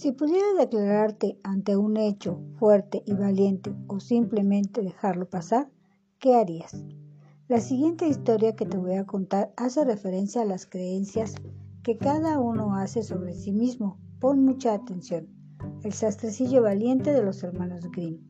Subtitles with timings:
[0.00, 5.68] Si pudieras declararte ante un hecho fuerte y valiente o simplemente dejarlo pasar,
[6.18, 6.86] ¿qué harías?
[7.48, 11.34] La siguiente historia que te voy a contar hace referencia a las creencias
[11.82, 13.98] que cada uno hace sobre sí mismo.
[14.20, 15.28] Pon mucha atención.
[15.82, 18.26] El sastrecillo valiente de los hermanos Grimm.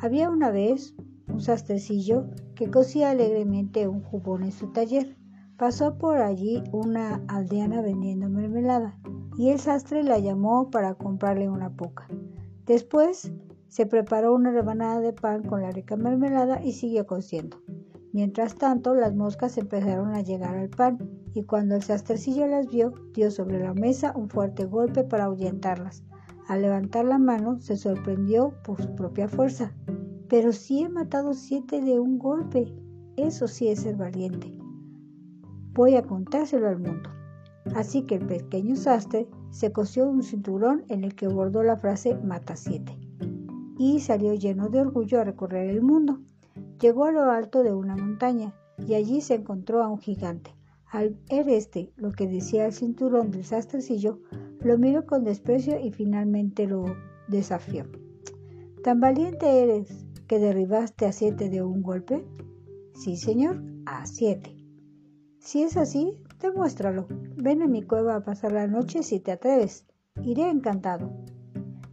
[0.00, 0.96] Había una vez
[1.28, 2.26] un sastrecillo
[2.56, 5.16] que cosía alegremente un jubón en su taller.
[5.56, 8.98] Pasó por allí una aldeana vendiendo mermelada
[9.36, 12.08] y el sastre la llamó para comprarle una poca.
[12.66, 13.32] Después
[13.68, 17.58] se preparó una rebanada de pan con la rica mermelada y siguió cociendo.
[18.12, 20.98] Mientras tanto, las moscas empezaron a llegar al pan
[21.32, 26.04] y cuando el sastrecillo las vio, dio sobre la mesa un fuerte golpe para ahuyentarlas.
[26.48, 29.72] Al levantar la mano, se sorprendió por su propia fuerza.
[30.28, 32.74] Pero sí he matado siete de un golpe.
[33.16, 34.58] Eso sí es ser valiente.
[35.72, 37.08] Voy a contárselo al mundo.
[37.74, 42.14] Así que el pequeño sastre se cosió un cinturón en el que bordó la frase
[42.16, 42.96] mata siete
[43.78, 46.20] y salió lleno de orgullo a recorrer el mundo.
[46.80, 50.54] Llegó a lo alto de una montaña y allí se encontró a un gigante.
[50.86, 54.20] Al ver este lo que decía el cinturón del sastrecillo,
[54.60, 56.84] lo miró con desprecio y finalmente lo
[57.28, 57.86] desafió.
[58.82, 62.24] ¿Tan valiente eres que derribaste a siete de un golpe?
[62.94, 64.56] Sí, señor, a siete.
[65.38, 67.06] Si es así, demuéstralo.
[67.36, 69.86] Ven a mi cueva a pasar la noche si te atreves.
[70.22, 71.10] Iré encantado.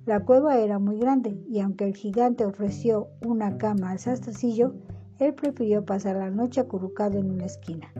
[0.06, 4.74] La cueva era muy grande y aunque el gigante ofreció una cama al sastrecillo,
[5.20, 7.94] él prefirió pasar la noche acurrucado en una esquina.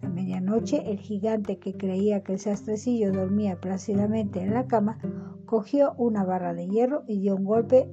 [0.00, 4.98] A medianoche, el gigante, que creía que el sastrecillo dormía plácidamente en la cama,
[5.46, 7.88] cogió una barra de hierro y dio un golpe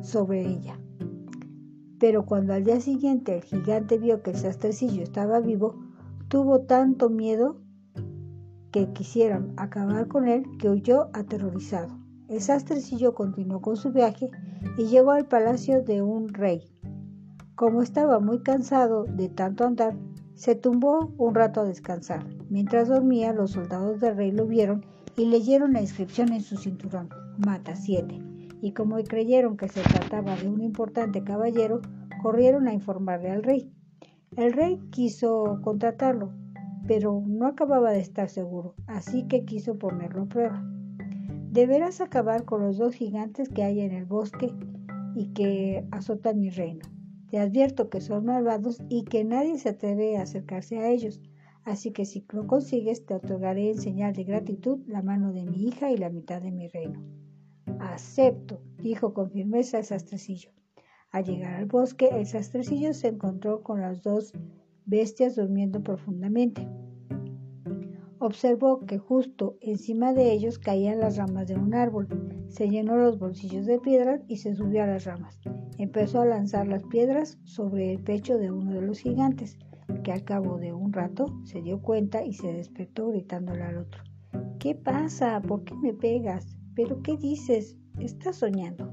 [0.00, 0.80] sobre ella.
[2.00, 5.83] Pero cuando al día siguiente el gigante vio que el sastrecillo estaba vivo,
[6.28, 7.60] tuvo tanto miedo
[8.72, 11.96] que quisieron acabar con él que huyó aterrorizado.
[12.28, 14.30] El sastrecillo continuó con su viaje
[14.78, 16.62] y llegó al palacio de un rey.
[17.54, 19.96] Como estaba muy cansado de tanto andar,
[20.34, 22.26] se tumbó un rato a descansar.
[22.50, 24.84] Mientras dormía, los soldados del rey lo vieron
[25.16, 27.08] y leyeron la inscripción en su cinturón,
[27.38, 28.20] Mata 7.
[28.60, 31.80] Y como creyeron que se trataba de un importante caballero,
[32.22, 33.70] corrieron a informarle al rey.
[34.36, 36.32] El rey quiso contratarlo,
[36.88, 40.64] pero no acababa de estar seguro, así que quiso ponerlo a prueba.
[41.52, 44.52] Deberás acabar con los dos gigantes que hay en el bosque
[45.14, 46.84] y que azotan mi reino.
[47.30, 51.20] Te advierto que son malvados y que nadie se atreve a acercarse a ellos.
[51.62, 55.68] Así que si lo consigues, te otorgaré en señal de gratitud la mano de mi
[55.68, 57.00] hija y la mitad de mi reino.
[57.78, 60.50] Acepto, dijo con firmeza el sastrecillo.
[61.14, 64.32] Al llegar al bosque, el sastrecillo se encontró con las dos
[64.84, 66.68] bestias durmiendo profundamente
[68.24, 72.08] observó que justo encima de ellos caían las ramas de un árbol.
[72.48, 75.38] Se llenó los bolsillos de piedras y se subió a las ramas.
[75.78, 79.58] Empezó a lanzar las piedras sobre el pecho de uno de los gigantes,
[80.02, 84.02] que al cabo de un rato se dio cuenta y se despertó gritándole al otro.
[84.58, 85.40] ¿Qué pasa?
[85.42, 86.56] ¿Por qué me pegas?
[86.74, 87.76] ¿Pero qué dices?
[87.98, 88.90] ¿Estás soñando?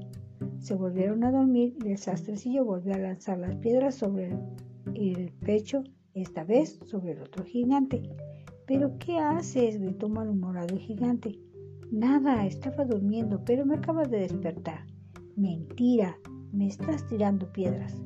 [0.62, 4.38] Se volvieron a dormir y el sastrecillo volvió a lanzar las piedras sobre
[4.94, 5.82] el pecho,
[6.14, 8.00] esta vez sobre el otro gigante.
[8.68, 9.80] ¿Pero qué haces?
[9.80, 11.36] gritó malhumorado el gigante.
[11.90, 14.86] Nada, estaba durmiendo, pero me acabas de despertar.
[15.34, 16.16] Mentira,
[16.52, 18.00] me estás tirando piedras.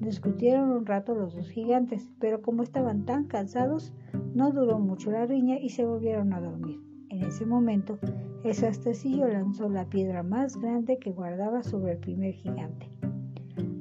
[0.00, 3.94] Discutieron un rato los dos gigantes, pero como estaban tan cansados,
[4.34, 6.91] no duró mucho la riña y se volvieron a dormir.
[7.22, 8.00] En ese momento,
[8.42, 12.90] el sastrecillo lanzó la piedra más grande que guardaba sobre el primer gigante.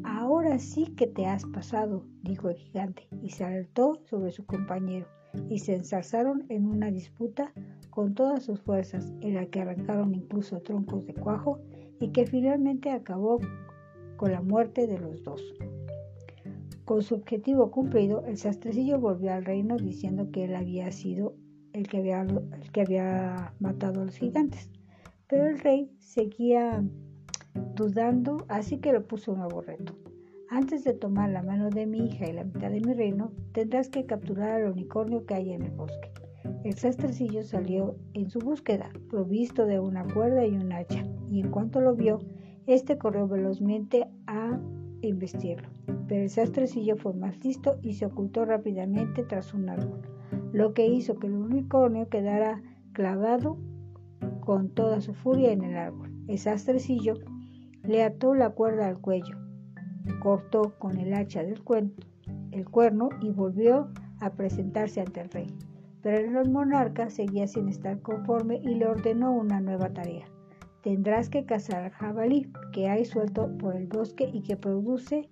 [0.04, 5.08] Ahora sí que te has pasado, dijo el gigante, y saltó sobre su compañero
[5.50, 7.52] y se ensarzaron en una disputa
[7.90, 11.60] con todas sus fuerzas, en la que arrancaron incluso troncos de cuajo
[12.00, 13.40] y que finalmente acabó
[14.18, 15.42] con la muerte de los dos.
[16.86, 21.34] Con su objetivo cumplido, el sastrecillo volvió al reino diciendo que él había sido
[21.74, 24.70] el que había, el que había matado a los gigantes.
[25.28, 26.84] Pero el rey seguía
[27.76, 29.96] dudando, así que le puso un nuevo reto.
[30.50, 33.90] Antes de tomar la mano de mi hija y la mitad de mi reino, tendrás
[33.90, 36.12] que capturar al unicornio que hay en el bosque.
[36.64, 41.52] El sastrecillo salió en su búsqueda, provisto de una cuerda y un hacha, y en
[41.52, 42.20] cuanto lo vio,
[42.68, 44.60] éste corrió velozmente a
[45.02, 45.70] investirlo.
[46.08, 50.02] Pero el sastrecillo fue más listo y se ocultó rápidamente tras un árbol,
[50.52, 52.62] lo que hizo que el unicornio quedara
[52.94, 53.58] clavado
[54.42, 56.12] con toda su furia en el árbol.
[56.28, 57.16] El sastrecillo
[57.84, 59.38] le ató la cuerda al cuello,
[60.20, 61.62] cortó con el hacha del
[62.52, 63.90] el cuerno y volvió
[64.20, 65.48] a presentarse ante el rey.
[66.02, 70.26] Pero el monarca seguía sin estar conforme y le ordenó una nueva tarea.
[70.84, 75.30] tendrás que cazar al jabalí que hay suelto por el bosque y que produce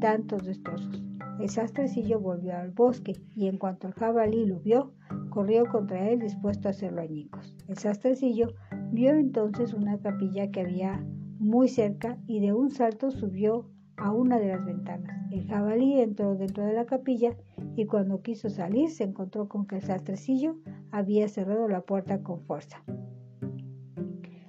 [0.00, 1.02] tantos destrozos.
[1.40, 4.92] El sastrecillo volvió al bosque y en cuanto el jabalí lo vio,
[5.30, 7.56] corrió contra él dispuesto a hacerlo añicos.
[7.68, 8.48] El sastrecillo
[8.92, 11.04] vio entonces una capilla que había
[11.38, 15.16] muy cerca y de un salto subió a una de las ventanas.
[15.32, 17.36] El jabalí entró dentro de la capilla
[17.76, 20.56] y cuando quiso salir se encontró con que el sastrecillo
[20.90, 22.84] había cerrado la puerta con fuerza.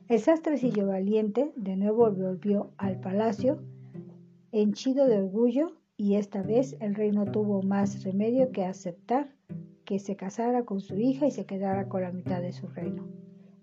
[0.09, 3.63] El sastrecillo valiente de nuevo volvió al palacio,
[4.51, 5.71] henchido de orgullo,
[6.03, 9.29] y esta vez el rey no tuvo más remedio que aceptar
[9.85, 13.07] que se casara con su hija y se quedara con la mitad de su reino.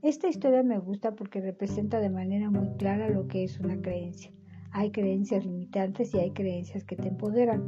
[0.00, 4.32] Esta historia me gusta porque representa de manera muy clara lo que es una creencia.
[4.70, 7.62] Hay creencias limitantes y hay creencias que te empoderan.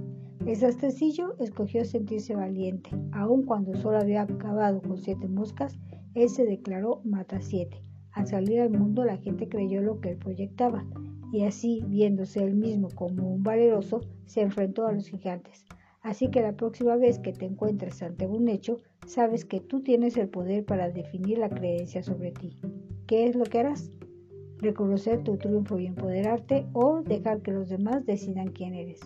[0.46, 2.88] El sastrecillo escogió sentirse valiente.
[3.12, 5.78] Aun cuando solo había acabado con siete moscas,
[6.14, 7.82] él se declaró mata siete.
[8.12, 10.82] Al salir al mundo la gente creyó lo que él proyectaba
[11.32, 15.64] y así, viéndose él mismo como un valeroso, se enfrentó a los gigantes.
[16.02, 20.16] Así que la próxima vez que te encuentres ante un hecho, sabes que tú tienes
[20.16, 22.58] el poder para definir la creencia sobre ti.
[23.06, 23.90] ¿Qué es lo que harás?
[24.62, 29.00] reconocer tu triunfo y empoderarte o dejar que los demás decidan quién eres.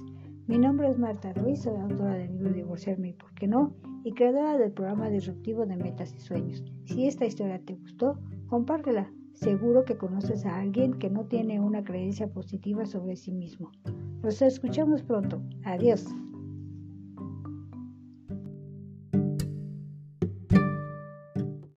[0.46, 3.72] Mi nombre es Marta Ruiz, soy autora del libro Divorciarme y por qué no
[4.04, 6.62] y creadora del programa disruptivo de metas y sueños.
[6.84, 9.10] Si esta historia te gustó, compártela.
[9.36, 13.70] Seguro que conoces a alguien que no tiene una creencia positiva sobre sí mismo.
[14.22, 15.42] Nos escuchamos pronto.
[15.62, 16.06] Adiós.